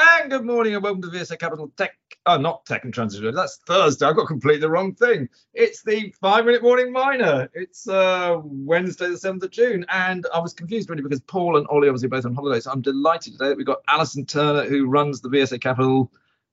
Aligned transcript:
And 0.00 0.30
good 0.30 0.44
morning 0.44 0.74
and 0.74 0.82
welcome 0.84 1.02
to 1.02 1.08
VSA 1.08 1.40
Capital 1.40 1.72
Tech. 1.76 1.98
Oh, 2.24 2.36
not 2.36 2.64
Tech 2.64 2.84
and 2.84 2.94
Transition. 2.94 3.34
That's 3.34 3.56
Thursday. 3.66 4.06
I 4.06 4.12
got 4.12 4.28
completely 4.28 4.60
the 4.60 4.70
wrong 4.70 4.94
thing. 4.94 5.28
It's 5.54 5.82
the 5.82 6.14
five 6.20 6.44
minute 6.44 6.62
morning 6.62 6.92
miner. 6.92 7.50
It's 7.52 7.88
uh, 7.88 8.38
Wednesday, 8.44 9.08
the 9.08 9.14
7th 9.14 9.42
of 9.42 9.50
June. 9.50 9.84
And 9.88 10.24
I 10.32 10.38
was 10.38 10.52
confused 10.52 10.88
really 10.88 11.02
because 11.02 11.18
Paul 11.22 11.56
and 11.56 11.66
Ollie 11.66 11.88
obviously 11.88 12.06
both 12.06 12.24
on 12.24 12.32
holiday. 12.32 12.60
So 12.60 12.70
I'm 12.70 12.80
delighted 12.80 13.32
today 13.32 13.48
that 13.48 13.56
we've 13.56 13.66
got 13.66 13.80
Alison 13.88 14.24
Turner 14.24 14.68
who 14.68 14.86
runs 14.86 15.20
the 15.20 15.30
VSA 15.30 15.60
Capital 15.60 16.12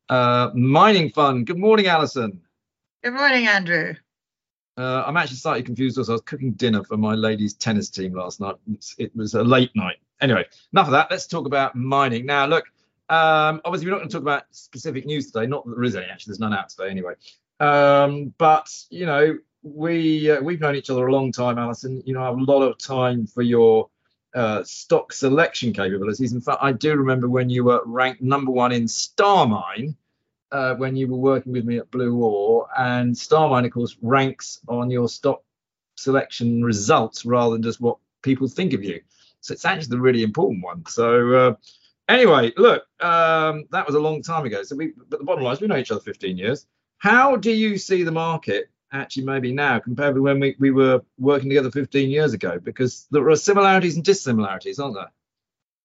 uh, 0.09 0.49
Mining 0.55 1.11
Fund. 1.11 1.45
Good 1.45 1.59
morning, 1.59 1.85
Alison. 1.85 2.41
Good 3.03 3.13
morning, 3.13 3.45
Andrew. 3.45 3.93
Uh, 4.75 5.03
I'm 5.05 5.17
actually 5.17 5.37
slightly 5.37 5.61
confused 5.61 5.97
because 5.97 6.09
I 6.09 6.13
was 6.13 6.21
cooking 6.21 6.53
dinner 6.53 6.83
for 6.83 6.97
my 6.97 7.13
ladies' 7.13 7.53
tennis 7.53 7.91
team 7.91 8.15
last 8.15 8.39
night. 8.39 8.55
It 8.97 9.15
was 9.15 9.35
a 9.35 9.43
late 9.43 9.69
night. 9.75 9.97
Anyway, 10.19 10.45
enough 10.73 10.87
of 10.87 10.93
that. 10.93 11.11
Let's 11.11 11.27
talk 11.27 11.45
about 11.45 11.75
mining. 11.75 12.25
Now, 12.25 12.47
look, 12.47 12.65
um, 13.09 13.61
obviously, 13.65 13.87
we're 13.87 13.91
not 13.91 13.99
going 13.99 14.09
to 14.09 14.13
talk 14.13 14.21
about 14.21 14.43
specific 14.51 15.05
news 15.05 15.31
today. 15.31 15.47
Not 15.47 15.65
that 15.65 15.75
there 15.75 15.83
is 15.83 15.95
any, 15.95 16.05
actually. 16.05 16.31
There's 16.31 16.39
none 16.39 16.53
out 16.53 16.69
today 16.69 16.89
anyway. 16.89 17.13
Um, 17.59 18.33
but, 18.37 18.69
you 18.89 19.05
know, 19.05 19.37
we, 19.63 20.31
uh, 20.31 20.41
we've 20.41 20.59
known 20.59 20.75
each 20.75 20.89
other 20.89 21.07
a 21.07 21.11
long 21.11 21.31
time, 21.31 21.57
Alison. 21.57 22.01
You 22.05 22.13
know, 22.13 22.23
I 22.23 22.25
have 22.25 22.37
a 22.37 22.43
lot 22.43 22.61
of 22.61 22.77
time 22.77 23.27
for 23.27 23.41
your 23.41 23.89
uh, 24.33 24.63
stock 24.63 25.13
selection 25.13 25.71
capabilities. 25.71 26.33
In 26.33 26.41
fact, 26.41 26.59
I 26.61 26.71
do 26.71 26.95
remember 26.95 27.29
when 27.29 27.49
you 27.49 27.63
were 27.63 27.81
ranked 27.85 28.21
number 28.21 28.51
one 28.51 28.71
in 28.71 28.85
Starmine 28.85 29.95
uh, 30.51 30.75
when 30.75 30.95
you 30.95 31.07
were 31.07 31.17
working 31.17 31.51
with 31.51 31.65
me 31.65 31.77
at 31.77 31.91
BlueOar, 31.91 32.67
and 32.77 33.13
Starmine, 33.15 33.65
of 33.65 33.71
course, 33.71 33.97
ranks 34.01 34.59
on 34.67 34.89
your 34.89 35.09
stock 35.09 35.43
selection 35.95 36.63
results 36.63 37.25
rather 37.25 37.53
than 37.53 37.63
just 37.63 37.81
what 37.81 37.97
people 38.21 38.47
think 38.47 38.73
of 38.73 38.83
you. 38.83 39.01
So 39.41 39.53
it's 39.53 39.65
actually 39.65 39.89
the 39.89 39.99
really 39.99 40.23
important 40.23 40.63
one. 40.63 40.85
So 40.87 41.33
uh, 41.33 41.55
anyway, 42.09 42.53
look, 42.57 42.83
um, 42.99 43.65
that 43.71 43.85
was 43.85 43.95
a 43.95 43.99
long 43.99 44.21
time 44.21 44.45
ago. 44.45 44.63
So 44.63 44.75
we, 44.75 44.93
but 45.09 45.19
the 45.19 45.25
bottom 45.25 45.43
line 45.43 45.53
is 45.53 45.61
we 45.61 45.67
know 45.67 45.77
each 45.77 45.91
other 45.91 46.01
15 46.01 46.37
years. 46.37 46.65
How 46.97 47.35
do 47.35 47.51
you 47.51 47.77
see 47.77 48.03
the 48.03 48.11
market 48.11 48.69
actually 48.91 49.25
maybe 49.25 49.51
now 49.51 49.79
compared 49.79 50.15
with 50.15 50.23
when 50.23 50.39
we, 50.39 50.55
we 50.59 50.71
were 50.71 51.01
working 51.19 51.49
together 51.49 51.71
15 51.71 52.09
years 52.09 52.33
ago? 52.33 52.59
Because 52.59 53.07
there 53.11 53.27
are 53.29 53.35
similarities 53.35 53.95
and 53.95 54.03
dissimilarities, 54.03 54.79
aren't 54.79 54.95
there? 54.95 55.11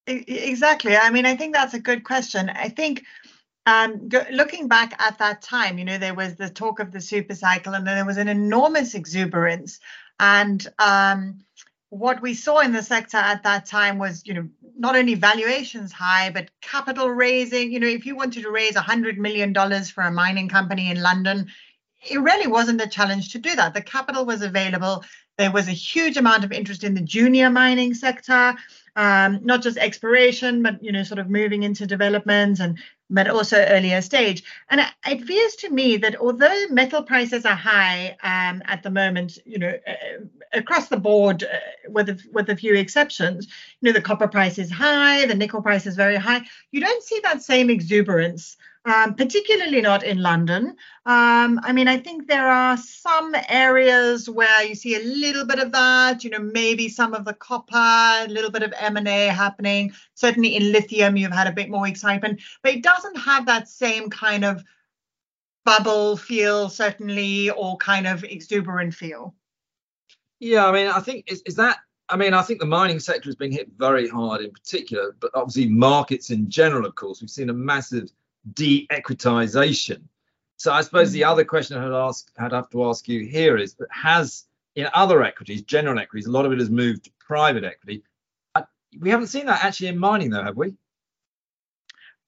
Exactly. 0.07 0.97
I 0.97 1.11
mean, 1.11 1.27
I 1.27 1.37
think 1.37 1.55
that's 1.55 1.75
a 1.75 1.81
good 1.81 2.05
question. 2.05 2.49
I 2.49 2.69
think 2.69 3.05
um, 3.67 4.09
go, 4.09 4.25
looking 4.33 4.69
back 4.69 5.01
at 5.01 5.19
that 5.19 5.43
time, 5.43 5.79
you 5.79 5.85
know, 5.85 5.99
there 5.99 6.15
was 6.15 6.37
the 6.37 6.49
talk 6.49 6.81
of 6.81 6.93
the 6.93 7.01
super 7.01 7.35
cycle 7.35 7.75
and 7.75 7.87
then 7.87 7.97
there 7.97 8.07
was 8.07 8.17
an 8.17 8.29
enormous 8.29 8.95
exuberance. 8.95 9.79
And 10.19 10.67
um, 10.79 11.45
what 11.91 12.23
we 12.23 12.35
saw 12.35 12.61
in 12.61 12.73
the 12.73 12.83
sector 12.83 13.17
at 13.17 13.43
that 13.43 13.67
time 13.67 13.99
was, 13.99 14.23
you 14.25 14.33
know, 14.33 14.49
not 14.79 14.97
only 14.97 15.15
valuations 15.15 15.93
high, 15.93 16.31
but 16.31 16.51
capital 16.61 17.11
raising. 17.11 17.73
You 17.73 17.81
know, 17.81 17.89
if 17.89 18.07
you 18.07 18.17
wanted 18.17 18.45
to 18.45 18.51
raise 18.51 18.75
$100 18.75 19.19
million 19.19 19.53
for 19.85 20.03
a 20.03 20.11
mining 20.11 20.49
company 20.49 20.91
in 20.91 21.03
London, 21.03 21.49
it 22.09 22.19
really 22.19 22.47
wasn't 22.47 22.81
a 22.81 22.87
challenge 22.87 23.33
to 23.33 23.39
do 23.39 23.55
that. 23.57 23.75
The 23.75 23.83
capital 23.83 24.25
was 24.25 24.41
available. 24.41 25.05
There 25.37 25.51
was 25.51 25.69
a 25.69 25.73
huge 25.73 26.17
amount 26.17 26.45
of 26.45 26.53
interest 26.53 26.85
in 26.85 26.95
the 26.95 27.01
junior 27.01 27.51
mining 27.51 27.95
sector, 27.95 28.55
um, 28.95 29.41
not 29.43 29.63
just 29.63 29.77
exploration, 29.77 30.63
but 30.63 30.83
you 30.83 30.93
know, 30.93 31.03
sort 31.03 31.19
of 31.19 31.29
moving 31.29 31.63
into 31.63 31.87
development 31.87 32.61
and 32.61 32.79
but 33.11 33.29
also 33.29 33.57
earlier 33.57 34.01
stage. 34.01 34.45
And 34.69 34.81
it 35.07 35.25
feels 35.25 35.57
to 35.57 35.71
me 35.71 35.97
that 35.99 36.17
although 36.17 36.67
metal 36.69 37.03
prices 37.03 37.45
are 37.45 37.57
high 37.57 38.17
um, 38.23 38.63
at 38.67 38.83
the 38.83 38.91
moment, 38.91 39.39
you 39.45 39.59
know, 39.59 39.75
uh, 39.87 40.25
across 40.53 40.89
the 40.89 40.97
board, 40.97 41.45
uh, 41.45 41.59
with 41.89 42.09
a, 42.09 42.19
with 42.33 42.49
a 42.51 42.57
few 42.57 42.75
exceptions, 42.75 43.47
you 43.81 43.87
know, 43.87 43.93
the 43.93 44.01
copper 44.01 44.29
price 44.29 44.59
is 44.59 44.71
high, 44.71 45.27
the 45.27 45.35
nickel 45.35 45.63
price 45.63 45.87
is 45.87 45.97
very 45.97 46.17
high. 46.17 46.43
You 46.71 46.81
don't 46.81 47.03
see 47.03 47.21
that 47.23 47.43
same 47.43 47.71
exuberance 47.71 48.57
um, 48.85 49.15
particularly 49.15 49.81
not 49.81 50.03
in 50.03 50.23
London. 50.23 50.77
Um, 51.05 51.61
I 51.63 51.73
mean, 51.73 51.87
I 51.87 51.99
think 51.99 52.27
there 52.27 52.49
are 52.49 52.77
some 52.77 53.35
areas 53.49 54.29
where 54.29 54.65
you 54.65 54.75
see 54.75 54.97
a 54.97 55.05
little 55.05 55.45
bit 55.45 55.59
of 55.59 55.73
that, 55.73 56.25
you 56.25 56.31
know, 56.31 56.39
maybe 56.39 56.89
some 56.89 57.13
of 57.13 57.25
the 57.25 57.35
copper, 57.35 57.77
a 57.77 58.27
little 58.29 58.51
bit 58.51 58.63
of 58.63 58.73
M&A 58.79 59.27
happening. 59.27 59.93
Certainly 60.15 60.57
in 60.57 60.73
lithium, 60.73 61.17
you've 61.17 61.33
had 61.33 61.47
a 61.47 61.53
bit 61.53 61.69
more 61.69 61.87
excitement, 61.87 62.41
but 62.63 62.73
it 62.73 62.83
doesn't 62.83 63.17
have 63.17 63.47
that 63.47 63.69
same 63.69 64.09
kind 64.09 64.45
of 64.45 64.65
bubble 65.65 66.17
feel, 66.17 66.71
certainly, 66.71 67.51
or 67.51 67.77
kind 67.77 68.07
of 68.07 68.25
exuberant 68.25 68.95
feel. 68.95 69.35
Yeah, 70.41 70.67
I 70.67 70.73
mean, 70.73 70.89
I 70.89 71.01
think 71.01 71.31
is, 71.31 71.43
is 71.47 71.55
that 71.57 71.79
I 72.11 72.17
mean, 72.17 72.35
I 72.35 72.43
think 72.43 72.59
the 72.59 72.67
mining 72.67 72.99
sector 72.99 73.29
has 73.29 73.37
been 73.37 73.53
hit 73.53 73.71
very 73.79 74.09
hard 74.09 74.41
in 74.41 74.51
particular, 74.51 75.15
but 75.21 75.31
obviously 75.35 75.69
markets 75.69 76.31
in 76.31 76.51
general, 76.51 76.85
of 76.85 76.97
course, 76.97 77.21
we've 77.21 77.31
seen 77.31 77.51
a 77.51 77.55
massive 77.55 78.11
de-equitization. 78.55 80.03
So 80.57 80.73
I 80.73 80.81
suppose 80.83 81.13
the 81.13 81.23
mm. 81.23 81.29
other 81.29 81.45
question 81.45 81.79
I'd 81.79 81.93
ask, 81.93 82.31
I'd 82.37 82.53
have 82.53 82.69
to 82.71 82.85
ask 82.87 83.09
you 83.09 83.25
here 83.25 83.57
is 83.57 83.75
that 83.75 83.89
has 83.93 84.47
in 84.75 84.89
other 84.93 85.23
equities, 85.23 85.63
general 85.63 85.99
equities, 85.99 86.27
a 86.27 86.33
lot 86.33 86.47
of 86.47 86.53
it 86.53 86.59
has 86.59 86.71
moved 86.71 87.05
to 87.05 87.11
private 87.19 87.65
equity. 87.65 88.03
We 88.99 89.11
haven't 89.11 89.29
seen 89.29 89.47
that 89.47 89.65
actually 89.65 89.89
in 89.89 89.99
mining 89.99 90.31
though, 90.31 90.43
have 90.43 90.57
we? 90.57 90.75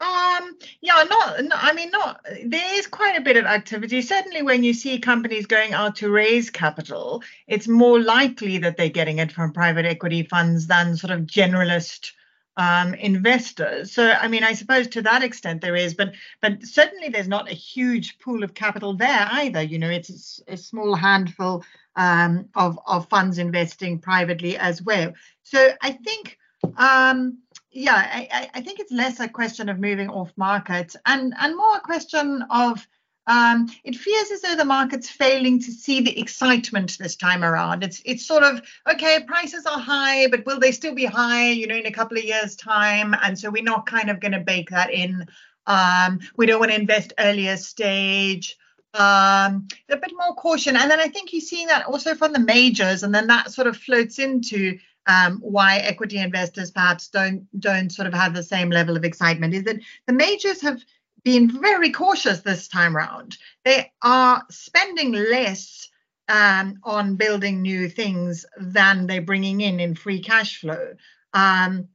Um, 0.03 0.59
yeah, 0.81 1.05
not, 1.09 1.45
not, 1.45 1.59
I 1.63 1.73
mean, 1.75 1.91
not, 1.93 2.27
there 2.45 2.75
is 2.75 2.89
quite 2.89 3.17
a 3.17 3.21
bit 3.21 3.37
of 3.37 3.45
activity. 3.45 4.03
Certainly, 4.03 4.43
when 4.43 4.65
you 4.65 4.75
see 4.75 4.99
companies 4.99 5.47
going 5.47 5.75
out 5.75 5.95
to 5.97 6.11
raise 6.11 6.51
capital, 6.51 7.23
it's 7.47 7.69
more 7.69 8.01
likely 8.01 8.59
that 8.59 8.77
they're 8.77 8.89
getting 8.89 9.19
it 9.19 9.31
from 9.31 9.53
private 9.53 9.87
equity 9.87 10.25
funds 10.25 10.67
than 10.67 10.97
sort 10.97 11.13
of 11.13 11.21
generalist 11.21 12.11
um, 12.57 12.95
investors. 12.95 13.93
So, 13.93 14.11
I 14.11 14.27
mean, 14.27 14.43
I 14.43 14.55
suppose 14.55 14.89
to 14.89 15.03
that 15.03 15.23
extent 15.23 15.61
there 15.61 15.77
is, 15.77 15.95
but 15.95 16.15
but 16.41 16.65
certainly 16.65 17.09
there's 17.09 17.29
not 17.29 17.49
a 17.49 17.55
huge 17.55 18.19
pool 18.19 18.43
of 18.43 18.55
capital 18.55 18.95
there 18.95 19.29
either. 19.31 19.63
You 19.63 19.79
know, 19.79 19.91
it's 19.91 20.43
a, 20.49 20.57
small 20.57 20.97
handful 20.97 21.65
um, 21.95 22.49
of 22.57 22.77
of 22.89 23.09
funds 23.09 23.39
investing 23.39 24.01
privately 24.01 24.57
as 24.57 24.83
well. 24.83 25.13
So, 25.45 25.75
I 25.81 25.93
think. 25.93 26.39
Um, 26.77 27.39
yeah, 27.73 27.95
I, 27.95 28.51
I 28.55 28.61
think 28.61 28.81
it's 28.81 28.93
less 28.93 29.19
a 29.21 29.29
question 29.29 29.69
of 29.69 29.79
moving 29.79 30.09
off 30.09 30.33
market 30.37 30.95
and 31.07 31.35
and 31.39 31.57
more 31.57 31.77
a 31.77 31.81
question 31.81 32.45
of 32.51 32.87
um, 33.27 33.71
it 33.85 33.95
feels 33.95 34.31
as 34.33 34.41
though 34.43 34.57
the 34.57 34.65
market's 34.65 35.09
failing 35.09 35.61
to 35.61 35.71
see 35.71 36.01
the 36.01 36.19
excitement 36.19 36.99
this 36.99 37.15
time 37.15 37.45
around. 37.45 37.85
It's 37.85 38.03
it's 38.05 38.27
sort 38.27 38.43
of 38.43 38.63
okay, 38.91 39.21
prices 39.27 39.65
are 39.65 39.79
high, 39.79 40.27
but 40.27 40.45
will 40.45 40.59
they 40.59 40.73
still 40.73 40.95
be 40.95 41.05
high? 41.05 41.51
You 41.51 41.67
know, 41.67 41.77
in 41.77 41.87
a 41.87 41.93
couple 41.93 42.19
of 42.19 42.25
years' 42.25 42.57
time, 42.57 43.15
and 43.23 43.39
so 43.39 43.51
we're 43.51 43.63
not 43.63 43.87
kind 43.87 44.11
of 44.11 44.21
going 44.21 44.33
to 44.33 44.41
bake 44.41 44.71
that 44.71 44.93
in. 44.93 45.27
Um, 45.67 46.19
we 46.37 46.47
don't 46.47 46.59
want 46.59 46.73
to 46.73 46.81
invest 46.81 47.13
earlier 47.19 47.57
stage. 47.57 48.57
Um, 48.95 49.69
a 49.89 49.97
bit 49.97 50.13
more 50.19 50.35
caution, 50.35 50.77
and 50.77 50.91
then 50.91 51.01
I 51.01 51.09
think 51.09 51.33
you're 51.33 51.41
seeing 51.41 51.69
that 51.69 51.87
also 51.87 52.15
from 52.15 52.33
the 52.33 52.41
majors, 52.41 53.05
and 53.05 53.15
then 53.15 53.29
that 53.29 53.53
sort 53.53 53.69
of 53.69 53.77
floats 53.77 54.19
into 54.19 54.79
um, 55.07 55.39
why 55.39 55.79
equity 55.79 56.19
investors 56.19 56.71
perhaps 56.71 57.09
don't 57.09 57.47
don't 57.61 57.91
sort 57.91 58.09
of 58.09 58.15
have 58.15 58.35
the 58.35 58.43
same 58.43 58.71
level 58.71 58.97
of 58.97 59.05
excitement. 59.05 59.55
Is 59.55 59.65
that 59.65 59.81
the 60.07 60.13
majors 60.13 60.61
have 60.63 60.83
been 61.25 61.51
very 61.61 61.91
cautious 61.91 62.41
this 62.41 62.69
time 62.69 62.97
around. 62.97 63.37
They 63.65 63.93
are 64.03 64.43
spending 64.51 65.13
less 65.13 65.89
um, 66.29 66.79
on 66.85 67.17
building 67.17 67.63
new 67.63 67.89
things 67.89 68.45
than 68.59 69.07
they're 69.07 69.23
bringing 69.23 69.61
in 69.61 69.81
in 69.81 69.95
free 69.95 70.21
cash 70.21 70.61
flow. 70.61 70.95
Um, 71.35 71.89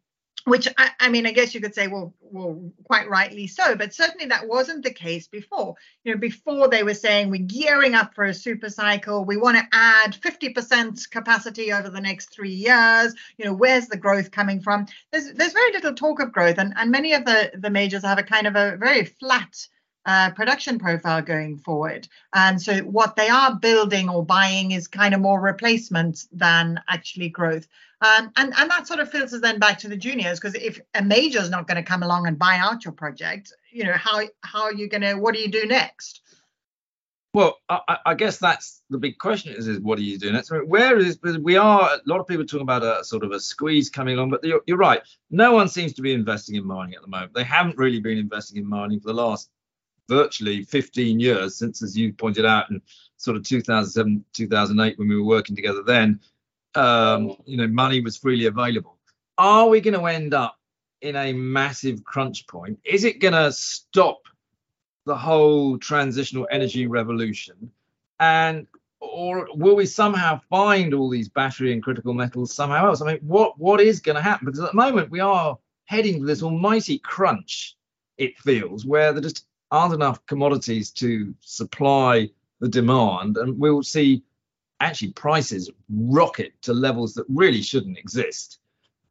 which 0.47 0.65
I, 0.77 0.91
I, 1.01 1.09
mean, 1.09 1.27
I 1.27 1.33
guess 1.33 1.53
you 1.53 1.59
could 1.59 1.75
say, 1.75 1.87
well, 1.87 2.13
well, 2.21 2.71
quite 2.85 3.09
rightly 3.09 3.47
so, 3.47 3.75
but 3.75 3.93
certainly 3.93 4.27
that 4.27 4.47
wasn't 4.47 4.85
the 4.85 4.93
case 4.93 5.27
before. 5.27 5.75
You 6.05 6.13
know, 6.13 6.17
before 6.17 6.69
they 6.69 6.83
were 6.83 6.93
saying 6.93 7.29
we're 7.29 7.41
gearing 7.41 7.95
up 7.95 8.15
for 8.15 8.23
a 8.23 8.33
super 8.33 8.69
cycle, 8.69 9.25
we 9.25 9.35
want 9.35 9.57
to 9.57 9.67
add 9.73 10.13
50% 10.13 11.09
capacity 11.11 11.73
over 11.73 11.89
the 11.89 11.99
next 11.99 12.33
three 12.33 12.53
years. 12.53 13.13
You 13.37 13.43
know, 13.43 13.53
where's 13.53 13.87
the 13.87 13.97
growth 13.97 14.31
coming 14.31 14.61
from? 14.61 14.85
There's 15.11 15.33
there's 15.33 15.51
very 15.51 15.73
little 15.73 15.93
talk 15.93 16.21
of 16.21 16.31
growth, 16.31 16.59
and 16.59 16.73
and 16.77 16.91
many 16.91 17.11
of 17.11 17.25
the 17.25 17.51
the 17.53 17.69
majors 17.69 18.03
have 18.03 18.17
a 18.17 18.23
kind 18.23 18.47
of 18.47 18.55
a 18.55 18.77
very 18.77 19.03
flat 19.03 19.67
uh, 20.07 20.31
production 20.31 20.79
profile 20.79 21.21
going 21.21 21.57
forward. 21.57 22.07
And 22.33 22.61
so 22.61 22.77
what 22.79 23.17
they 23.17 23.27
are 23.27 23.55
building 23.55 24.09
or 24.09 24.25
buying 24.25 24.71
is 24.71 24.87
kind 24.87 25.13
of 25.13 25.19
more 25.19 25.41
replacement 25.41 26.25
than 26.31 26.81
actually 26.87 27.27
growth. 27.27 27.67
Um, 27.99 28.31
and, 28.37 28.53
and 28.57 28.71
that 28.71 28.87
sort 28.87 29.01
of 29.01 29.11
filters 29.11 29.41
then 29.41 29.59
back 29.59 29.79
to 29.79 29.89
the 29.89 29.97
juniors 29.97 30.39
because 30.39 30.55
if 30.55 30.79
a 30.93 31.03
major 31.03 31.39
is 31.41 31.49
not 31.49 31.67
going 31.67 31.75
to 31.75 31.83
come 31.83 32.03
along 32.03 32.25
and 32.25 32.39
buy 32.39 32.57
out 32.57 32.85
your 32.85 32.93
project, 32.93 33.51
you 33.71 33.83
know, 33.83 33.93
how, 33.93 34.21
how 34.41 34.63
are 34.63 34.73
you 34.73 34.87
going 34.87 35.01
to, 35.01 35.15
what 35.15 35.35
do 35.35 35.41
you 35.41 35.51
do 35.51 35.65
next? 35.65 36.21
Well, 37.33 37.57
I, 37.67 37.97
I, 38.05 38.13
guess 38.13 38.37
that's 38.37 38.81
the 38.89 38.97
big 38.97 39.19
question 39.19 39.53
is, 39.53 39.67
is 39.67 39.79
what 39.79 39.99
are 39.99 40.03
you 40.03 40.17
doing 40.17 40.33
next? 40.33 40.49
Where 40.49 40.97
is 40.97 41.19
we 41.21 41.57
are 41.57 41.81
a 41.81 41.99
lot 42.05 42.19
of 42.19 42.27
people 42.27 42.45
talking 42.45 42.61
about 42.61 42.81
a 42.81 43.03
sort 43.03 43.23
of 43.23 43.31
a 43.31 43.39
squeeze 43.39 43.89
coming 43.89 44.15
along, 44.15 44.29
but 44.29 44.43
you're, 44.43 44.61
you're, 44.65 44.77
right. 44.77 45.01
No 45.29 45.51
one 45.51 45.67
seems 45.67 45.93
to 45.93 46.01
be 46.01 46.13
investing 46.13 46.55
in 46.55 46.65
mining 46.65 46.95
at 46.95 47.01
the 47.01 47.07
moment. 47.07 47.33
They 47.33 47.43
haven't 47.43 47.77
really 47.77 47.99
been 47.99 48.17
investing 48.17 48.57
in 48.57 48.67
mining 48.67 49.01
for 49.01 49.09
the 49.09 49.13
last 49.13 49.51
virtually 50.07 50.63
15 50.63 51.19
years 51.19 51.55
since, 51.55 51.81
as 51.81 51.97
you 51.97 52.13
pointed 52.13 52.45
out, 52.45 52.69
in 52.69 52.81
sort 53.17 53.37
of 53.37 53.43
2007, 53.43 54.23
2008, 54.33 54.97
when 54.97 55.07
we 55.07 55.15
were 55.15 55.23
working 55.23 55.55
together 55.55 55.83
then, 55.83 56.19
um, 56.75 57.35
you 57.45 57.57
know, 57.57 57.67
money 57.67 58.01
was 58.01 58.17
freely 58.17 58.45
available. 58.45 58.97
Are 59.37 59.67
we 59.67 59.81
going 59.81 59.99
to 59.99 60.05
end 60.05 60.33
up 60.33 60.57
in 61.01 61.15
a 61.15 61.33
massive 61.33 62.03
crunch 62.03 62.47
point? 62.47 62.79
Is 62.83 63.03
it 63.03 63.19
going 63.19 63.33
to 63.33 63.51
stop 63.51 64.21
the 65.05 65.15
whole 65.15 65.77
transitional 65.77 66.47
energy 66.51 66.87
revolution? 66.87 67.71
And 68.19 68.67
or 68.99 69.47
will 69.53 69.75
we 69.75 69.85
somehow 69.85 70.41
find 70.49 70.93
all 70.93 71.09
these 71.09 71.29
battery 71.29 71.71
and 71.71 71.83
critical 71.83 72.13
metals 72.13 72.53
somehow 72.53 72.87
else? 72.87 73.01
I 73.01 73.13
mean, 73.13 73.19
what 73.21 73.59
what 73.59 73.79
is 73.79 73.99
going 73.99 74.15
to 74.15 74.21
happen? 74.21 74.45
Because 74.45 74.59
at 74.61 74.71
the 74.71 74.77
moment 74.77 75.11
we 75.11 75.19
are 75.19 75.57
heading 75.85 76.19
to 76.19 76.25
this 76.25 76.43
almighty 76.43 76.99
crunch. 76.99 77.75
It 78.17 78.37
feels 78.39 78.85
where 78.85 79.13
there 79.13 79.21
just 79.21 79.45
aren't 79.71 79.93
enough 79.93 80.25
commodities 80.25 80.91
to 80.91 81.33
supply 81.41 82.29
the 82.59 82.67
demand, 82.67 83.37
and 83.37 83.59
we'll 83.59 83.83
see 83.83 84.23
actually 84.79 85.11
prices 85.13 85.69
rocket 85.89 86.53
to 86.61 86.73
levels 86.73 87.13
that 87.15 87.25
really 87.29 87.61
shouldn't 87.61 87.97
exist. 87.97 88.59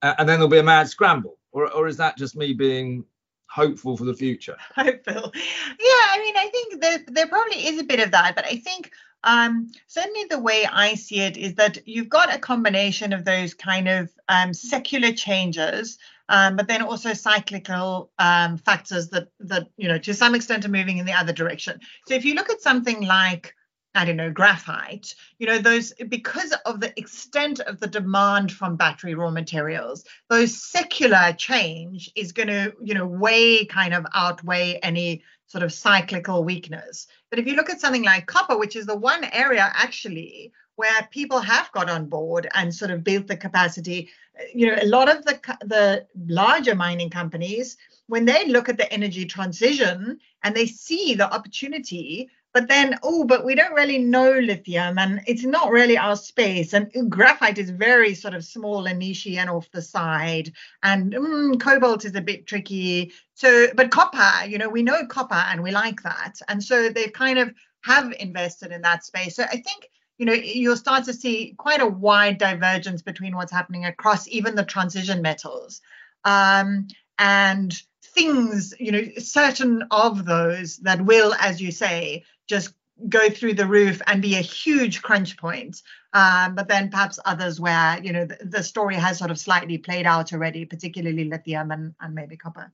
Uh, 0.03 0.15
and 0.19 0.29
then 0.29 0.39
there'll 0.39 0.49
be 0.49 0.59
a 0.59 0.63
mad 0.63 0.89
scramble. 0.89 1.39
Or, 1.53 1.73
or 1.73 1.89
is 1.89 1.97
that 1.97 2.17
just 2.17 2.37
me 2.37 2.53
being 2.53 3.05
hopeful 3.49 3.97
for 3.97 4.05
the 4.05 4.15
future? 4.15 4.57
Hopeful. 4.75 5.33
Yeah, 5.35 6.05
I 6.13 6.21
mean, 6.23 6.37
I 6.37 6.49
think 6.51 6.81
there, 6.83 6.99
there 7.09 7.27
probably 7.27 7.67
is 7.67 7.81
a 7.81 7.85
bit 7.85 8.01
of 8.01 8.11
that, 8.11 8.37
but 8.37 8.45
I 8.45 8.59
think 8.59 8.93
um, 9.25 9.71
certainly 9.87 10.25
the 10.29 10.39
way 10.39 10.67
I 10.71 10.95
see 10.95 11.21
it 11.21 11.37
is 11.37 11.55
that 11.55 11.89
you've 11.89 12.11
got 12.11 12.35
a 12.35 12.39
combination 12.39 13.13
of 13.13 13.25
those 13.25 13.55
kind 13.55 13.89
of 13.89 14.11
um, 14.29 14.53
secular 14.53 15.13
changes 15.13 15.99
um, 16.29 16.57
but 16.57 16.69
then 16.69 16.83
also 16.83 17.13
cyclical 17.13 18.11
um, 18.19 18.57
factors 18.57 19.09
that 19.11 19.29
that 19.41 19.69
you 19.77 19.89
know 19.89 19.99
to 19.99 20.15
some 20.15 20.35
extent 20.35 20.65
are 20.65 20.71
moving 20.71 20.99
in 20.99 21.07
the 21.07 21.13
other 21.13 21.33
direction. 21.33 21.81
So 22.07 22.15
if 22.15 22.25
you 22.25 22.35
look 22.35 22.51
at 22.51 22.61
something 22.61 23.03
like 23.03 23.55
I 23.97 24.05
don't 24.05 24.17
know, 24.17 24.31
graphite, 24.31 25.15
you 25.39 25.47
know, 25.47 25.59
those 25.59 25.95
because 26.09 26.53
of 26.67 26.81
the 26.81 26.93
extent 26.99 27.61
of 27.61 27.81
the 27.81 27.87
demand 27.87 28.53
from 28.53 28.77
battery 28.77 29.15
raw 29.15 29.31
materials, 29.31 30.05
those 30.29 30.63
secular 30.63 31.33
change 31.33 32.11
is 32.15 32.33
going 32.33 32.49
to, 32.49 32.75
you 32.83 32.93
know, 32.93 33.07
way 33.07 33.65
kind 33.65 33.95
of 33.95 34.05
outweigh 34.13 34.79
any 34.83 35.23
sort 35.47 35.65
of 35.65 35.73
cyclical 35.73 36.45
weakness. 36.45 37.07
But 37.31 37.39
if 37.39 37.47
you 37.47 37.55
look 37.55 37.71
at 37.71 37.81
something 37.81 38.05
like 38.05 38.27
copper, 38.27 38.59
which 38.59 38.77
is 38.77 38.87
the 38.87 38.97
one 38.97 39.25
area 39.33 39.71
actually 39.75 40.53
where 40.77 41.09
people 41.11 41.41
have 41.41 41.73
got 41.73 41.89
on 41.89 42.07
board 42.07 42.49
and 42.55 42.75
sort 42.75 42.91
of 42.91 43.03
built 43.03 43.27
the 43.27 43.37
capacity, 43.37 44.11
you 44.55 44.67
know, 44.67 44.77
a 44.81 44.87
lot 44.87 45.09
of 45.09 45.25
the 45.25 45.41
the 45.63 46.07
larger 46.29 46.75
mining 46.75 47.11
companies, 47.11 47.77
when 48.09 48.25
they 48.25 48.47
look 48.47 48.69
at 48.69 48.77
the 48.77 48.93
energy 48.93 49.25
transition 49.25 50.19
and 50.43 50.55
they 50.55 50.67
see 50.67 51.15
the 51.15 51.33
opportunity, 51.33 52.29
but 52.57 52.69
then 52.69 52.99
oh 53.03 53.23
but 53.25 53.45
we 53.45 53.55
don't 53.55 53.75
really 53.75 53.99
know 53.99 54.33
lithium 54.33 54.97
and 54.99 55.21
it's 55.27 55.45
not 55.45 55.71
really 55.71 55.99
our 55.99 56.17
space. 56.17 56.73
And 56.73 56.91
graphite 57.11 57.59
is 57.59 57.69
very 57.69 58.15
sort 58.15 58.33
of 58.33 58.47
small 58.47 58.87
and 58.87 58.99
niche 58.99 59.27
and 59.27 59.51
off 59.51 59.71
the 59.73 59.83
side. 59.83 60.55
And 60.83 61.13
mm, 61.13 61.61
cobalt 61.61 62.07
is 62.07 62.15
a 62.15 62.23
bit 62.23 62.47
tricky. 62.47 63.13
So 63.35 63.67
but 63.75 63.91
copper 63.91 64.47
you 64.47 64.57
know 64.57 64.71
we 64.71 64.83
know 64.83 65.05
copper 65.05 65.35
and 65.35 65.63
we 65.63 65.71
like 65.71 66.03
that. 66.05 66.37
And 66.49 66.65
so 66.65 66.89
they 66.89 67.09
kind 67.09 67.39
of 67.39 67.53
have 67.85 68.15
invested 68.19 68.73
in 68.73 68.81
that 68.81 69.05
space. 69.05 69.37
So 69.37 69.43
i 69.43 69.59
think 69.59 69.91
you 70.17 70.25
know 70.25 70.33
you'll 70.33 70.79
start 70.79 71.05
to 71.05 71.13
see 71.13 71.55
quite 71.59 71.83
a 71.83 71.87
wide 71.87 72.39
divergence 72.39 73.03
between 73.03 73.37
what's 73.37 73.53
happening 73.53 73.85
across 73.85 74.27
even 74.29 74.55
the 74.55 74.65
transition 74.65 75.21
metals. 75.21 75.83
Um, 76.25 76.89
and 77.19 77.75
things 78.03 78.73
you 78.81 78.93
know 78.93 79.03
certain 79.19 79.85
of 79.91 80.25
those 80.25 80.79
that 80.79 81.03
will 81.03 81.35
as 81.35 81.61
you 81.61 81.71
say 81.71 82.25
just 82.47 82.73
go 83.09 83.29
through 83.29 83.55
the 83.55 83.67
roof 83.67 84.01
and 84.07 84.23
be 84.23 84.37
a 84.37 84.41
huge 84.41 85.03
crunch 85.03 85.37
point. 85.37 85.83
Um, 86.13 86.55
but 86.55 86.69
then 86.69 86.91
perhaps 86.91 87.19
others 87.25 87.61
where 87.61 88.03
you 88.03 88.13
know 88.13 88.25
the, 88.25 88.39
the, 88.43 88.63
story 88.63 88.95
has 88.95 89.19
sort 89.19 89.31
of 89.31 89.39
slightly 89.39 89.79
played 89.79 90.07
out 90.07 90.33
already, 90.33 90.65
particularly 90.65 91.25
lithium 91.25 91.71
and, 91.71 91.95
and 92.01 92.15
maybe 92.15 92.37
copper. 92.37 92.73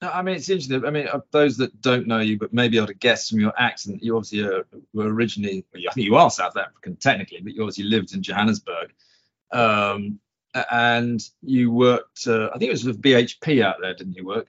No, 0.00 0.10
I 0.10 0.22
mean 0.22 0.34
it's 0.34 0.48
interesting. 0.48 0.84
I 0.84 0.90
mean, 0.90 1.06
uh, 1.06 1.20
those 1.30 1.56
that 1.58 1.80
don't 1.80 2.08
know 2.08 2.18
you, 2.18 2.38
but 2.38 2.52
maybe 2.52 2.76
able 2.76 2.88
to 2.88 2.94
guess 2.94 3.28
from 3.28 3.38
your 3.38 3.52
accent, 3.56 4.02
you 4.02 4.16
obviously 4.16 4.44
uh, 4.44 4.62
were 4.92 5.14
originally, 5.14 5.64
well, 5.72 5.82
I 5.88 5.92
think 5.92 6.06
you 6.06 6.16
are 6.16 6.28
South 6.28 6.56
African 6.56 6.96
technically, 6.96 7.40
but 7.40 7.54
you 7.54 7.62
obviously 7.62 7.84
lived 7.84 8.12
in 8.14 8.22
Johannesburg, 8.22 8.92
um, 9.52 10.18
and 10.72 11.22
you 11.40 11.70
worked. 11.70 12.26
Uh, 12.26 12.50
I 12.52 12.58
think 12.58 12.68
it 12.68 12.72
was 12.72 12.84
with 12.84 13.00
BHP 13.00 13.62
out 13.62 13.76
there, 13.80 13.94
didn't 13.94 14.14
you 14.14 14.26
work? 14.26 14.48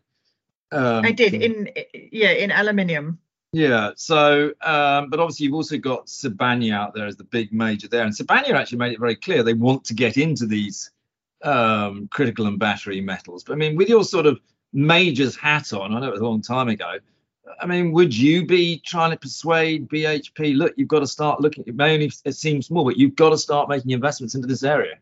Um, 0.72 1.06
I 1.06 1.12
did 1.12 1.36
in 1.36 1.70
yeah 2.12 2.32
in 2.32 2.50
aluminium. 2.50 3.20
Yeah. 3.54 3.92
So, 3.96 4.52
um, 4.62 5.10
but 5.10 5.20
obviously 5.20 5.46
you've 5.46 5.54
also 5.54 5.78
got 5.78 6.08
Sibanye 6.08 6.74
out 6.74 6.96
there 6.96 7.06
as 7.06 7.16
the 7.16 7.24
big 7.24 7.54
major 7.54 7.88
there, 7.88 8.04
and 8.04 8.12
Sibanye 8.12 8.52
actually 8.52 8.80
made 8.80 8.94
it 8.94 9.00
very 9.00 9.16
clear 9.16 9.44
they 9.44 9.54
want 9.54 9.86
to 9.86 9.94
get 9.94 10.18
into 10.18 10.48
these 10.48 10.92
um, 11.44 12.10
critical 12.12 12.48
and 12.48 12.58
battery 12.58 13.00
metals. 13.00 13.44
But 13.44 13.54
I 13.54 13.56
mean, 13.58 13.76
with 13.76 13.90
your 13.90 14.04
sort 14.04 14.26
of 14.26 14.40
majors 14.74 15.36
hat 15.36 15.72
on, 15.72 15.94
I 15.94 16.00
know 16.00 16.08
it 16.08 16.14
was 16.14 16.22
a 16.22 16.26
long 16.26 16.42
time 16.42 16.68
ago. 16.68 16.98
I 17.62 17.68
mean, 17.68 17.92
would 17.92 18.16
you 18.16 18.44
be 18.44 18.80
trying 18.80 19.12
to 19.12 19.18
persuade 19.18 19.88
BHP? 19.88 20.58
Look, 20.58 20.74
you've 20.76 20.88
got 20.88 21.00
to 21.00 21.08
start 21.08 21.40
looking. 21.40 21.64
It 21.68 21.76
may 21.76 21.94
only 21.94 22.12
it 22.26 22.36
seems 22.36 22.66
small, 22.66 22.84
but 22.84 22.98
you've 22.98 23.16
got 23.16 23.30
to 23.30 23.38
start 23.38 23.70
making 23.70 23.92
investments 23.92 24.34
into 24.34 24.48
this 24.48 24.64
area. 24.64 24.96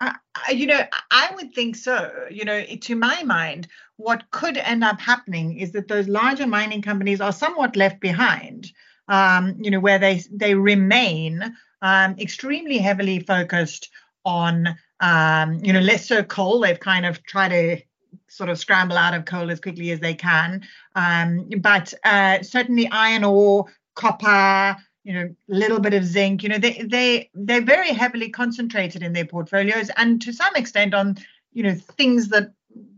I, 0.00 0.16
you 0.52 0.66
know, 0.66 0.80
I 1.10 1.30
would 1.34 1.52
think 1.54 1.76
so. 1.76 2.10
You 2.30 2.44
know, 2.44 2.64
to 2.64 2.96
my 2.96 3.22
mind, 3.22 3.68
what 3.96 4.30
could 4.30 4.56
end 4.56 4.82
up 4.82 5.00
happening 5.00 5.58
is 5.58 5.72
that 5.72 5.88
those 5.88 6.08
larger 6.08 6.46
mining 6.46 6.82
companies 6.82 7.20
are 7.20 7.32
somewhat 7.32 7.76
left 7.76 8.00
behind. 8.00 8.72
Um, 9.08 9.56
you 9.60 9.70
know, 9.70 9.80
where 9.80 9.98
they 9.98 10.22
they 10.30 10.54
remain 10.54 11.54
um, 11.82 12.16
extremely 12.18 12.78
heavily 12.78 13.20
focused 13.20 13.90
on, 14.24 14.68
um, 15.00 15.58
you 15.64 15.72
know, 15.72 15.80
less 15.80 16.06
so 16.06 16.22
coal. 16.22 16.60
They've 16.60 16.78
kind 16.78 17.04
of 17.04 17.22
tried 17.24 17.48
to 17.48 17.82
sort 18.28 18.50
of 18.50 18.58
scramble 18.58 18.96
out 18.96 19.14
of 19.14 19.24
coal 19.24 19.50
as 19.50 19.60
quickly 19.60 19.90
as 19.90 20.00
they 20.00 20.14
can. 20.14 20.62
Um, 20.94 21.48
but 21.58 21.92
uh, 22.04 22.42
certainly 22.42 22.88
iron 22.90 23.24
ore, 23.24 23.66
copper, 23.94 24.76
you 25.04 25.12
know 25.14 25.34
little 25.48 25.80
bit 25.80 25.94
of 25.94 26.04
zinc 26.04 26.42
you 26.42 26.48
know 26.48 26.58
they 26.58 26.82
they 26.84 27.30
they're 27.34 27.62
very 27.62 27.90
heavily 27.90 28.28
concentrated 28.28 29.02
in 29.02 29.12
their 29.12 29.24
portfolios 29.24 29.90
and 29.96 30.20
to 30.20 30.32
some 30.32 30.54
extent 30.56 30.94
on 30.94 31.16
you 31.52 31.62
know 31.62 31.74
things 31.74 32.28
that 32.28 32.52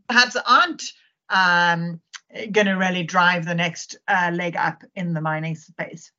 perhaps 0.08 0.37
aren't 0.46 0.93
um, 1.31 2.00
going 2.50 2.66
to 2.66 2.75
really 2.75 3.02
drive 3.02 3.44
the 3.44 3.54
next 3.54 3.96
uh, 4.08 4.31
leg 4.32 4.56
up 4.56 4.82
in 4.94 5.14
the 5.14 5.20
mining 5.20 5.54
space. 5.54 6.12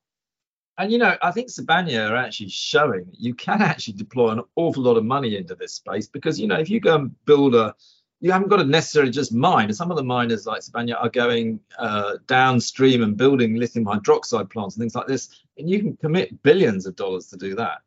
And 0.78 0.92
you 0.92 0.98
know 0.98 1.16
i 1.22 1.30
think 1.30 1.50
Sibanye 1.50 2.10
are 2.10 2.16
actually 2.16 2.50
showing 2.50 3.06
you 3.12 3.36
can 3.36 3.62
actually 3.62 3.94
deploy 3.94 4.32
an 4.32 4.42
awful 4.56 4.82
lot 4.82 4.98
of 4.98 5.06
money 5.06 5.38
into 5.38 5.54
this 5.54 5.76
space 5.76 6.08
because 6.08 6.40
you 6.40 6.48
know 6.48 6.58
if 6.58 6.68
you 6.68 6.80
go 6.80 6.96
and 6.96 7.26
build 7.26 7.54
a 7.54 7.76
you 8.24 8.32
haven't 8.32 8.48
got 8.48 8.56
to 8.56 8.64
necessarily 8.64 9.12
just 9.12 9.34
mine. 9.34 9.74
Some 9.74 9.92
of 9.92 9.98
the 9.98 10.04
miners 10.04 10.48
like 10.48 10.62
Sibanye 10.62 10.96
are 10.98 11.10
going 11.10 11.60
uh, 11.78 12.14
downstream 12.26 13.04
and 13.04 13.18
building 13.18 13.58
lithium 13.58 13.84
hydroxide 13.84 14.50
plants 14.50 14.76
and 14.76 14.82
things 14.82 14.96
like 14.96 15.08
this, 15.08 15.44
and 15.58 15.70
you 15.70 15.80
can 15.80 15.98
commit 15.98 16.42
billions 16.42 16.86
of 16.86 16.96
dollars 16.96 17.28
to 17.28 17.38
do 17.38 17.54
that. 17.56 17.82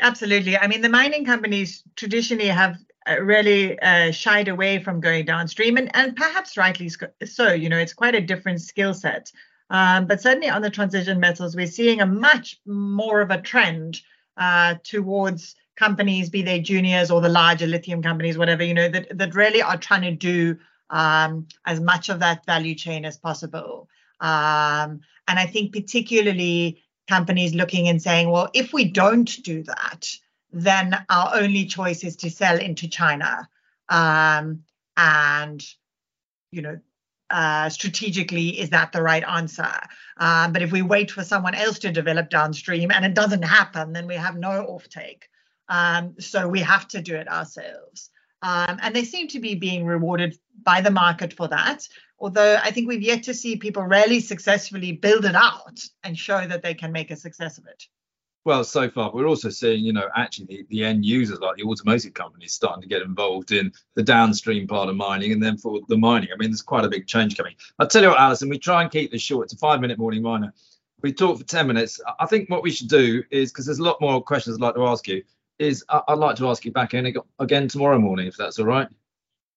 Absolutely. 0.00 0.58
I 0.58 0.66
mean, 0.66 0.80
the 0.80 0.88
mining 0.88 1.24
companies 1.24 1.84
traditionally 1.94 2.48
have 2.48 2.76
uh, 3.08 3.20
really 3.20 3.78
uh, 3.78 4.10
shied 4.10 4.48
away 4.48 4.82
from 4.82 4.98
going 4.98 5.26
downstream, 5.26 5.76
and, 5.76 5.88
and 5.94 6.16
perhaps 6.16 6.56
rightly 6.56 6.90
so. 7.24 7.52
You 7.52 7.68
know, 7.68 7.78
it's 7.78 7.94
quite 7.94 8.16
a 8.16 8.20
different 8.20 8.60
skill 8.60 8.94
set. 8.94 9.30
Um, 9.70 10.08
but 10.08 10.20
certainly 10.20 10.48
on 10.48 10.62
the 10.62 10.70
transition 10.70 11.20
metals, 11.20 11.54
we're 11.54 11.68
seeing 11.68 12.00
a 12.00 12.06
much 12.06 12.58
more 12.66 13.20
of 13.20 13.30
a 13.30 13.40
trend 13.40 14.00
uh, 14.36 14.74
towards 14.82 15.54
companies, 15.76 16.30
be 16.30 16.42
they 16.42 16.60
juniors 16.60 17.10
or 17.10 17.20
the 17.20 17.28
larger 17.28 17.66
lithium 17.66 18.02
companies, 18.02 18.38
whatever, 18.38 18.64
you 18.64 18.74
know, 18.74 18.88
that, 18.88 19.16
that 19.16 19.34
really 19.34 19.62
are 19.62 19.76
trying 19.76 20.02
to 20.02 20.12
do 20.12 20.58
um, 20.90 21.46
as 21.66 21.80
much 21.80 22.08
of 22.08 22.20
that 22.20 22.44
value 22.46 22.74
chain 22.74 23.04
as 23.04 23.18
possible. 23.18 23.88
Um, 24.20 25.00
and 25.28 25.38
I 25.38 25.46
think 25.46 25.72
particularly 25.72 26.82
companies 27.08 27.54
looking 27.54 27.88
and 27.88 28.00
saying, 28.00 28.30
well, 28.30 28.48
if 28.54 28.72
we 28.72 28.84
don't 28.84 29.42
do 29.42 29.62
that, 29.64 30.08
then 30.52 30.96
our 31.10 31.32
only 31.34 31.66
choice 31.66 32.04
is 32.04 32.16
to 32.16 32.30
sell 32.30 32.58
into 32.58 32.88
China. 32.88 33.48
Um, 33.88 34.62
and, 34.96 35.62
you 36.50 36.62
know, 36.62 36.80
uh, 37.28 37.68
strategically, 37.68 38.60
is 38.60 38.70
that 38.70 38.92
the 38.92 39.02
right 39.02 39.24
answer? 39.24 39.70
Um, 40.16 40.52
but 40.52 40.62
if 40.62 40.72
we 40.72 40.82
wait 40.82 41.10
for 41.10 41.24
someone 41.24 41.54
else 41.54 41.80
to 41.80 41.90
develop 41.90 42.30
downstream 42.30 42.90
and 42.90 43.04
it 43.04 43.14
doesn't 43.14 43.42
happen, 43.42 43.92
then 43.92 44.06
we 44.06 44.14
have 44.14 44.36
no 44.36 44.64
offtake. 44.70 45.24
Um, 45.68 46.14
so 46.18 46.48
we 46.48 46.60
have 46.60 46.88
to 46.88 47.02
do 47.02 47.16
it 47.16 47.28
ourselves. 47.28 48.10
Um, 48.42 48.78
and 48.82 48.94
they 48.94 49.04
seem 49.04 49.28
to 49.28 49.40
be 49.40 49.54
being 49.54 49.86
rewarded 49.86 50.38
by 50.62 50.80
the 50.80 50.90
market 50.90 51.32
for 51.32 51.48
that. 51.48 51.88
Although 52.18 52.58
I 52.62 52.70
think 52.70 52.88
we've 52.88 53.02
yet 53.02 53.24
to 53.24 53.34
see 53.34 53.56
people 53.56 53.82
really 53.82 54.20
successfully 54.20 54.92
build 54.92 55.24
it 55.24 55.34
out 55.34 55.80
and 56.02 56.16
show 56.16 56.46
that 56.46 56.62
they 56.62 56.74
can 56.74 56.92
make 56.92 57.10
a 57.10 57.16
success 57.16 57.58
of 57.58 57.66
it. 57.66 57.84
Well, 58.46 58.62
so 58.62 58.88
far, 58.88 59.10
we're 59.12 59.26
also 59.26 59.50
seeing, 59.50 59.84
you 59.84 59.92
know, 59.92 60.08
actually 60.14 60.46
the, 60.46 60.66
the 60.70 60.84
end 60.84 61.04
users, 61.04 61.40
like 61.40 61.56
the 61.56 61.64
automotive 61.64 62.14
companies, 62.14 62.52
starting 62.52 62.80
to 62.80 62.88
get 62.88 63.02
involved 63.02 63.50
in 63.50 63.72
the 63.96 64.04
downstream 64.04 64.68
part 64.68 64.88
of 64.88 64.94
mining 64.94 65.32
and 65.32 65.42
then 65.42 65.58
for 65.58 65.80
the 65.88 65.96
mining. 65.96 66.28
I 66.32 66.36
mean, 66.36 66.50
there's 66.50 66.62
quite 66.62 66.84
a 66.84 66.88
big 66.88 67.08
change 67.08 67.36
coming. 67.36 67.56
I'll 67.80 67.88
tell 67.88 68.02
you 68.02 68.10
what, 68.10 68.20
Alison, 68.20 68.48
we 68.48 68.60
try 68.60 68.82
and 68.82 68.90
keep 68.90 69.10
this 69.10 69.20
short. 69.20 69.46
It's 69.46 69.54
a 69.54 69.58
five 69.58 69.80
minute 69.80 69.98
morning 69.98 70.22
miner. 70.22 70.54
We 71.02 71.12
talk 71.12 71.38
for 71.38 71.44
10 71.44 71.66
minutes. 71.66 72.00
I 72.20 72.26
think 72.26 72.48
what 72.48 72.62
we 72.62 72.70
should 72.70 72.88
do 72.88 73.24
is, 73.32 73.50
because 73.50 73.66
there's 73.66 73.80
a 73.80 73.82
lot 73.82 74.00
more 74.00 74.22
questions 74.22 74.56
I'd 74.56 74.62
like 74.62 74.76
to 74.76 74.86
ask 74.86 75.08
you, 75.08 75.24
is 75.58 75.84
I'd 75.88 76.18
like 76.18 76.36
to 76.36 76.48
ask 76.48 76.64
you 76.64 76.72
back 76.72 76.94
in 76.94 77.14
again 77.38 77.68
tomorrow 77.68 77.98
morning, 77.98 78.26
if 78.26 78.36
that's 78.36 78.58
all 78.58 78.66
right. 78.66 78.88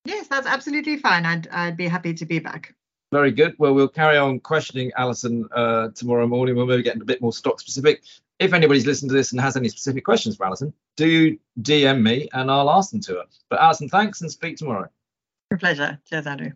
Yes, 0.05 0.27
that's 0.27 0.47
absolutely 0.47 0.97
fine. 0.97 1.25
I'd, 1.25 1.47
I'd 1.49 1.77
be 1.77 1.87
happy 1.87 2.13
to 2.13 2.25
be 2.25 2.39
back. 2.39 2.73
Very 3.11 3.31
good. 3.31 3.55
Well, 3.57 3.73
we'll 3.73 3.87
carry 3.87 4.17
on 4.17 4.39
questioning 4.39 4.91
Alison 4.95 5.47
uh, 5.53 5.89
tomorrow 5.89 6.27
morning. 6.27 6.55
We'll 6.55 6.67
maybe 6.67 6.83
get 6.83 7.01
a 7.01 7.05
bit 7.05 7.21
more 7.21 7.33
stock 7.33 7.59
specific. 7.59 8.03
If 8.37 8.53
anybody's 8.53 8.85
listened 8.85 9.09
to 9.09 9.15
this 9.15 9.31
and 9.31 9.41
has 9.41 9.57
any 9.57 9.67
specific 9.67 10.05
questions 10.05 10.37
for 10.37 10.45
Alison, 10.45 10.73
do 10.95 11.37
DM 11.61 12.01
me 12.01 12.29
and 12.33 12.49
I'll 12.49 12.69
ask 12.69 12.91
them 12.91 13.01
to 13.01 13.15
her. 13.15 13.23
But 13.49 13.59
Alison, 13.59 13.89
thanks 13.89 14.21
and 14.21 14.31
speak 14.31 14.57
tomorrow. 14.57 14.89
A 15.51 15.57
pleasure. 15.57 15.99
Cheers, 16.05 16.27
Andrew. 16.27 16.51